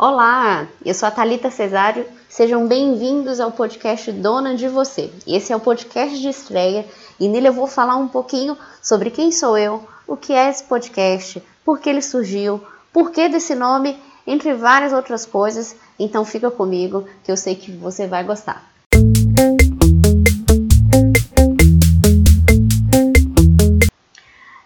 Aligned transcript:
Olá, 0.00 0.68
eu 0.84 0.94
sou 0.94 1.08
a 1.08 1.10
Talita 1.10 1.50
Cesário. 1.50 2.06
Sejam 2.28 2.68
bem-vindos 2.68 3.40
ao 3.40 3.50
podcast 3.50 4.12
Dona 4.12 4.54
de 4.54 4.68
Você. 4.68 5.10
Esse 5.26 5.52
é 5.52 5.56
o 5.56 5.60
podcast 5.60 6.20
de 6.20 6.28
estreia 6.28 6.86
e 7.18 7.28
nele 7.28 7.48
eu 7.48 7.52
vou 7.52 7.66
falar 7.66 7.96
um 7.96 8.06
pouquinho 8.06 8.56
sobre 8.80 9.10
quem 9.10 9.32
sou 9.32 9.58
eu, 9.58 9.82
o 10.06 10.16
que 10.16 10.32
é 10.32 10.48
esse 10.48 10.62
podcast, 10.62 11.42
por 11.64 11.80
que 11.80 11.90
ele 11.90 12.00
surgiu, 12.00 12.62
por 12.92 13.10
que 13.10 13.28
desse 13.28 13.56
nome, 13.56 13.98
entre 14.24 14.54
várias 14.54 14.92
outras 14.92 15.26
coisas. 15.26 15.74
Então 15.98 16.24
fica 16.24 16.48
comigo 16.48 17.04
que 17.24 17.32
eu 17.32 17.36
sei 17.36 17.56
que 17.56 17.72
você 17.72 18.06
vai 18.06 18.22
gostar. 18.22 18.70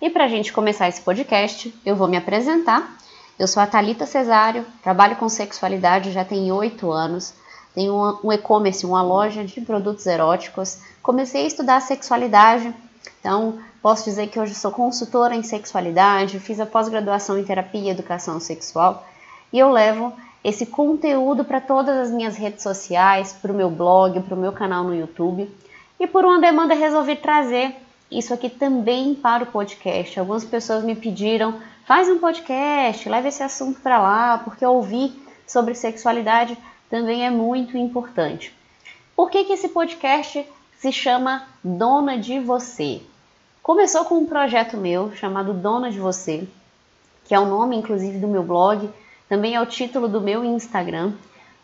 E 0.00 0.08
para 0.08 0.24
a 0.24 0.28
gente 0.28 0.54
começar 0.54 0.88
esse 0.88 1.02
podcast, 1.02 1.74
eu 1.84 1.94
vou 1.94 2.08
me 2.08 2.16
apresentar. 2.16 2.96
Eu 3.38 3.46
sou 3.46 3.62
a 3.62 3.66
Talita 3.66 4.04
Cesário, 4.04 4.66
trabalho 4.82 5.16
com 5.16 5.28
sexualidade 5.28 6.10
já 6.10 6.24
tem 6.24 6.50
oito 6.50 6.90
anos. 6.90 7.34
Tenho 7.74 8.18
um 8.24 8.32
e-commerce, 8.32 8.84
uma 8.84 9.02
loja 9.02 9.44
de 9.44 9.60
produtos 9.60 10.06
eróticos. 10.06 10.78
Comecei 11.02 11.44
a 11.44 11.46
estudar 11.46 11.80
sexualidade, 11.80 12.74
então 13.20 13.58
posso 13.80 14.04
dizer 14.04 14.26
que 14.26 14.40
hoje 14.40 14.54
sou 14.54 14.72
consultora 14.72 15.36
em 15.36 15.42
sexualidade, 15.44 16.40
fiz 16.40 16.58
a 16.58 16.66
pós-graduação 16.66 17.38
em 17.38 17.44
terapia 17.44 17.80
e 17.80 17.90
educação 17.90 18.40
sexual 18.40 19.06
e 19.52 19.58
eu 19.58 19.70
levo 19.70 20.12
esse 20.42 20.66
conteúdo 20.66 21.44
para 21.44 21.60
todas 21.60 21.96
as 21.96 22.10
minhas 22.10 22.36
redes 22.36 22.62
sociais, 22.62 23.32
para 23.32 23.52
o 23.52 23.54
meu 23.54 23.70
blog, 23.70 24.20
para 24.20 24.34
o 24.34 24.40
meu 24.40 24.52
canal 24.52 24.84
no 24.84 24.94
YouTube. 24.94 25.50
E 25.98 26.06
por 26.06 26.24
uma 26.24 26.40
demanda 26.40 26.74
resolvi 26.74 27.16
trazer 27.16 27.74
isso 28.10 28.32
aqui 28.32 28.48
também 28.48 29.14
para 29.14 29.44
o 29.44 29.46
podcast. 29.46 30.18
Algumas 30.18 30.44
pessoas 30.44 30.84
me 30.84 30.94
pediram, 30.94 31.60
faz 31.84 32.08
um 32.08 32.18
podcast, 32.18 33.08
leve 33.08 33.28
esse 33.28 33.42
assunto 33.42 33.80
para 33.80 34.00
lá, 34.00 34.38
porque 34.38 34.64
ouvir 34.64 35.12
sobre 35.46 35.74
sexualidade 35.74 36.56
também 36.88 37.26
é 37.26 37.30
muito 37.30 37.76
importante. 37.76 38.54
Por 39.14 39.30
que, 39.30 39.44
que 39.44 39.52
esse 39.52 39.68
podcast 39.68 40.46
se 40.78 40.92
chama 40.92 41.46
Dona 41.62 42.18
de 42.18 42.40
Você? 42.40 43.02
Começou 43.62 44.04
com 44.04 44.16
um 44.16 44.26
projeto 44.26 44.76
meu 44.76 45.14
chamado 45.14 45.52
Dona 45.52 45.90
de 45.90 45.98
Você, 45.98 46.48
que 47.24 47.34
é 47.34 47.38
o 47.38 47.46
nome 47.46 47.76
inclusive 47.76 48.18
do 48.18 48.28
meu 48.28 48.42
blog, 48.42 48.88
também 49.28 49.54
é 49.54 49.60
o 49.60 49.66
título 49.66 50.08
do 50.08 50.20
meu 50.20 50.42
Instagram, 50.42 51.12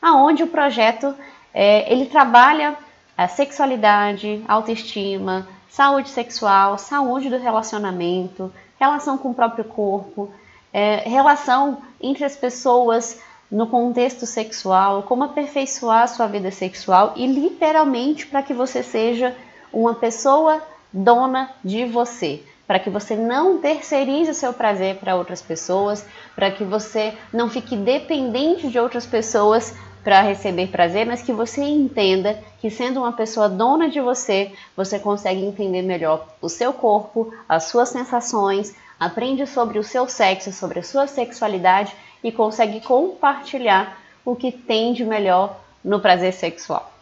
aonde 0.00 0.44
o 0.44 0.48
projeto 0.48 1.12
é, 1.52 1.92
ele 1.92 2.06
trabalha 2.06 2.76
a 3.16 3.26
sexualidade, 3.26 4.44
autoestima, 4.46 5.48
saúde 5.68 6.08
sexual, 6.08 6.78
saúde 6.78 7.28
do 7.28 7.38
relacionamento, 7.38 8.52
relação 8.78 9.18
com 9.18 9.30
o 9.30 9.34
próprio 9.34 9.64
corpo, 9.64 10.30
é, 10.72 11.08
relação 11.08 11.78
entre 12.00 12.24
as 12.24 12.36
pessoas 12.36 13.20
no 13.50 13.66
contexto 13.66 14.26
sexual, 14.26 15.02
como 15.04 15.24
aperfeiçoar 15.24 16.02
a 16.02 16.06
sua 16.06 16.26
vida 16.26 16.50
sexual 16.50 17.14
e 17.16 17.26
literalmente 17.26 18.26
para 18.26 18.42
que 18.42 18.52
você 18.52 18.82
seja 18.82 19.34
uma 19.72 19.94
pessoa 19.94 20.62
dona 20.92 21.50
de 21.64 21.84
você, 21.84 22.42
para 22.66 22.78
que 22.78 22.90
você 22.90 23.16
não 23.16 23.58
terceirize 23.58 24.30
o 24.30 24.34
seu 24.34 24.52
prazer 24.52 24.96
para 24.96 25.16
outras 25.16 25.40
pessoas, 25.40 26.04
para 26.34 26.50
que 26.50 26.64
você 26.64 27.16
não 27.32 27.48
fique 27.48 27.76
dependente 27.76 28.68
de 28.68 28.78
outras 28.78 29.06
pessoas 29.06 29.74
para 30.02 30.22
receber 30.22 30.68
prazer, 30.68 31.06
mas 31.06 31.22
que 31.22 31.32
você 31.32 31.62
entenda 31.62 32.38
que 32.60 32.70
sendo 32.70 33.00
uma 33.00 33.12
pessoa 33.12 33.48
dona 33.48 33.88
de 33.88 34.00
você, 34.00 34.52
você 34.76 34.98
consegue 34.98 35.44
entender 35.44 35.82
melhor 35.82 36.26
o 36.40 36.48
seu 36.48 36.72
corpo, 36.72 37.32
as 37.48 37.64
suas 37.64 37.88
sensações, 37.88 38.74
aprende 38.98 39.46
sobre 39.46 39.78
o 39.78 39.84
seu 39.84 40.08
sexo, 40.08 40.52
sobre 40.52 40.80
a 40.80 40.82
sua 40.82 41.06
sexualidade 41.06 41.94
e 42.22 42.32
consegue 42.32 42.80
compartilhar 42.80 44.00
o 44.24 44.34
que 44.34 44.50
tem 44.50 44.92
de 44.92 45.04
melhor 45.04 45.56
no 45.84 46.00
prazer 46.00 46.32
sexual. 46.32 46.92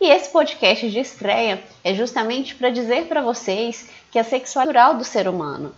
E 0.00 0.10
esse 0.10 0.30
podcast 0.30 0.90
de 0.90 0.98
estreia 0.98 1.62
é 1.84 1.94
justamente 1.94 2.56
para 2.56 2.70
dizer 2.70 3.06
para 3.06 3.22
vocês 3.22 3.88
que 4.10 4.18
a 4.18 4.24
sexualidade 4.24 4.76
é 4.76 4.80
natural 4.80 4.98
do 4.98 5.04
ser 5.04 5.28
humano. 5.28 5.72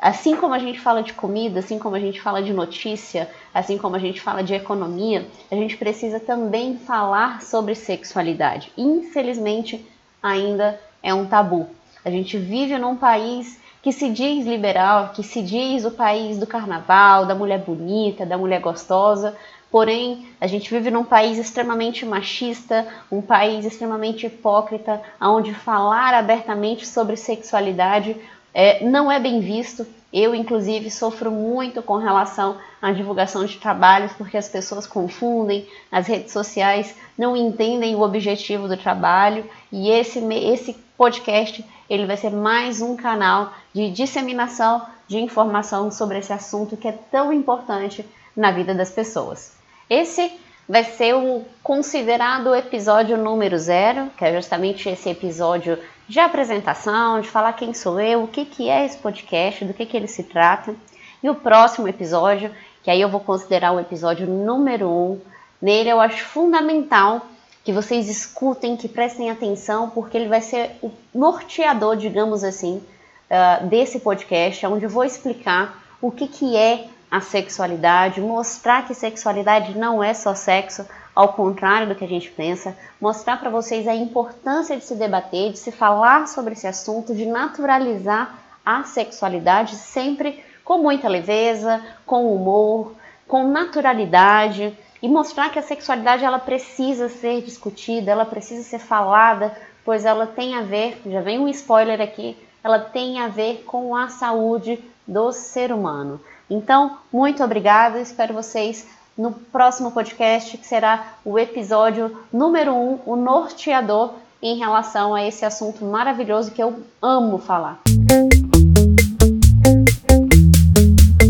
Assim 0.00 0.36
como 0.36 0.54
a 0.54 0.58
gente 0.60 0.78
fala 0.78 1.02
de 1.02 1.12
comida, 1.12 1.58
assim 1.58 1.76
como 1.76 1.96
a 1.96 2.00
gente 2.00 2.20
fala 2.20 2.40
de 2.40 2.52
notícia, 2.52 3.28
assim 3.52 3.76
como 3.76 3.96
a 3.96 3.98
gente 3.98 4.20
fala 4.20 4.44
de 4.44 4.54
economia, 4.54 5.26
a 5.50 5.56
gente 5.56 5.76
precisa 5.76 6.20
também 6.20 6.76
falar 6.76 7.42
sobre 7.42 7.74
sexualidade. 7.74 8.72
Infelizmente, 8.78 9.84
ainda 10.22 10.80
é 11.02 11.12
um 11.12 11.26
tabu. 11.26 11.68
A 12.04 12.10
gente 12.10 12.38
vive 12.38 12.78
num 12.78 12.94
país 12.94 13.58
que 13.82 13.90
se 13.90 14.08
diz 14.08 14.46
liberal, 14.46 15.10
que 15.14 15.24
se 15.24 15.42
diz 15.42 15.84
o 15.84 15.90
país 15.90 16.38
do 16.38 16.46
carnaval, 16.46 17.26
da 17.26 17.34
mulher 17.34 17.58
bonita, 17.58 18.24
da 18.24 18.38
mulher 18.38 18.60
gostosa, 18.60 19.36
porém 19.70 20.26
a 20.40 20.46
gente 20.46 20.70
vive 20.70 20.90
num 20.90 21.04
país 21.04 21.38
extremamente 21.38 22.06
machista, 22.06 22.86
um 23.10 23.20
país 23.20 23.64
extremamente 23.64 24.26
hipócrita, 24.26 25.02
onde 25.20 25.52
falar 25.52 26.14
abertamente 26.14 26.86
sobre 26.86 27.16
sexualidade 27.16 28.16
é, 28.52 28.84
não 28.84 29.10
é 29.10 29.18
bem 29.18 29.40
visto. 29.40 29.86
Eu, 30.12 30.34
inclusive, 30.34 30.90
sofro 30.90 31.30
muito 31.30 31.82
com 31.82 31.96
relação 31.96 32.56
à 32.80 32.90
divulgação 32.92 33.44
de 33.44 33.58
trabalhos, 33.58 34.12
porque 34.12 34.36
as 34.36 34.48
pessoas 34.48 34.86
confundem, 34.86 35.68
as 35.92 36.06
redes 36.06 36.32
sociais 36.32 36.94
não 37.16 37.36
entendem 37.36 37.94
o 37.94 38.00
objetivo 38.00 38.66
do 38.66 38.76
trabalho, 38.76 39.44
e 39.70 39.90
esse, 39.90 40.18
esse 40.18 40.72
podcast 40.96 41.64
ele 41.90 42.06
vai 42.06 42.16
ser 42.16 42.30
mais 42.30 42.80
um 42.80 42.96
canal 42.96 43.52
de 43.72 43.90
disseminação 43.90 44.86
de 45.06 45.18
informação 45.18 45.90
sobre 45.90 46.18
esse 46.18 46.32
assunto 46.32 46.76
que 46.76 46.88
é 46.88 46.92
tão 46.92 47.32
importante 47.32 48.04
na 48.36 48.50
vida 48.50 48.74
das 48.74 48.90
pessoas. 48.90 49.56
Esse 49.88 50.32
vai 50.68 50.84
ser 50.84 51.14
o 51.14 51.44
considerado 51.62 52.54
episódio 52.54 53.16
número 53.16 53.56
zero, 53.58 54.10
que 54.16 54.24
é 54.24 54.34
justamente 54.34 54.88
esse 54.88 55.08
episódio 55.08 55.78
de 56.08 56.18
apresentação, 56.18 57.20
de 57.20 57.28
falar 57.28 57.52
quem 57.52 57.74
sou 57.74 58.00
eu, 58.00 58.22
o 58.22 58.28
que, 58.28 58.44
que 58.44 58.70
é 58.70 58.86
esse 58.86 58.96
podcast, 58.96 59.64
do 59.64 59.74
que, 59.74 59.84
que 59.84 59.96
ele 59.96 60.08
se 60.08 60.22
trata. 60.22 60.74
E 61.22 61.28
o 61.28 61.34
próximo 61.34 61.86
episódio, 61.86 62.50
que 62.82 62.90
aí 62.90 63.00
eu 63.00 63.08
vou 63.08 63.20
considerar 63.20 63.72
o 63.72 63.80
episódio 63.80 64.26
número 64.26 64.88
um, 64.88 65.20
nele 65.60 65.90
eu 65.90 66.00
acho 66.00 66.24
fundamental 66.24 67.26
que 67.62 67.72
vocês 67.72 68.08
escutem, 68.08 68.76
que 68.76 68.88
prestem 68.88 69.30
atenção, 69.30 69.90
porque 69.90 70.16
ele 70.16 70.28
vai 70.28 70.40
ser 70.40 70.70
o 70.82 70.90
norteador, 71.14 71.96
digamos 71.96 72.42
assim, 72.42 72.82
uh, 73.30 73.66
desse 73.66 74.00
podcast, 74.00 74.64
onde 74.66 74.84
eu 74.84 74.90
vou 74.90 75.04
explicar 75.04 75.82
o 76.00 76.10
que, 76.10 76.26
que 76.26 76.56
é 76.56 76.86
a 77.10 77.20
sexualidade, 77.20 78.20
mostrar 78.20 78.86
que 78.86 78.94
sexualidade 78.94 79.76
não 79.76 80.02
é 80.02 80.14
só 80.14 80.34
sexo, 80.34 80.86
ao 81.18 81.32
contrário 81.32 81.88
do 81.88 81.96
que 81.96 82.04
a 82.04 82.08
gente 82.08 82.30
pensa, 82.30 82.78
mostrar 83.00 83.40
para 83.40 83.50
vocês 83.50 83.88
a 83.88 83.94
importância 83.96 84.76
de 84.76 84.84
se 84.84 84.94
debater, 84.94 85.50
de 85.50 85.58
se 85.58 85.72
falar 85.72 86.28
sobre 86.28 86.52
esse 86.52 86.64
assunto, 86.64 87.12
de 87.12 87.26
naturalizar 87.26 88.38
a 88.64 88.84
sexualidade 88.84 89.74
sempre 89.74 90.44
com 90.62 90.78
muita 90.78 91.08
leveza, 91.08 91.84
com 92.06 92.32
humor, 92.32 92.94
com 93.26 93.48
naturalidade 93.48 94.78
e 95.02 95.08
mostrar 95.08 95.50
que 95.50 95.58
a 95.58 95.62
sexualidade 95.62 96.24
ela 96.24 96.38
precisa 96.38 97.08
ser 97.08 97.42
discutida, 97.42 98.12
ela 98.12 98.24
precisa 98.24 98.62
ser 98.62 98.78
falada, 98.78 99.58
pois 99.84 100.04
ela 100.04 100.24
tem 100.24 100.54
a 100.54 100.62
ver, 100.62 101.02
já 101.04 101.20
vem 101.20 101.40
um 101.40 101.48
spoiler 101.48 102.00
aqui, 102.00 102.36
ela 102.62 102.78
tem 102.78 103.18
a 103.18 103.26
ver 103.26 103.64
com 103.66 103.96
a 103.96 104.08
saúde 104.08 104.78
do 105.04 105.32
ser 105.32 105.72
humano. 105.72 106.20
Então, 106.48 106.96
muito 107.12 107.42
obrigada, 107.42 107.98
espero 107.98 108.32
vocês 108.32 108.86
no 109.18 109.32
próximo 109.32 109.90
podcast, 109.90 110.56
que 110.56 110.66
será 110.66 111.14
o 111.24 111.38
episódio 111.38 112.16
número 112.32 112.72
1, 112.72 112.76
um, 112.76 112.98
o 113.04 113.16
norteador, 113.16 114.14
em 114.40 114.56
relação 114.56 115.14
a 115.14 115.26
esse 115.26 115.44
assunto 115.44 115.84
maravilhoso 115.84 116.52
que 116.52 116.62
eu 116.62 116.80
amo 117.02 117.38
falar. 117.38 117.80